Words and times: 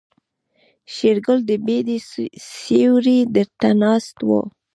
شېرګل 0.93 1.39
د 1.49 1.51
بيدې 1.65 1.97
سيوري 2.55 3.19
ته 3.59 3.69
ناست 3.81 4.17
و. 4.27 4.29